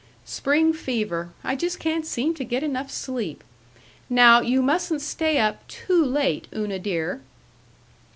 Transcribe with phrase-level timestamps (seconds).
[0.25, 1.29] Spring fever.
[1.43, 3.43] I just can't seem to get enough sleep....
[4.09, 7.21] Now you mustn't stay up too late, Una dear."